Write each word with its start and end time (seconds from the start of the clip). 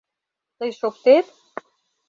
Тый 0.57 0.71
шоктет? 0.79 1.27